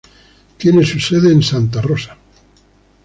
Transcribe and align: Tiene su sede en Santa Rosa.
Tiene 0.57 0.83
su 0.83 0.99
sede 0.99 1.31
en 1.31 1.43
Santa 1.43 1.79
Rosa. 1.79 2.17